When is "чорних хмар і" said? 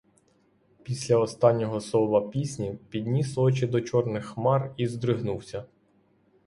3.81-4.87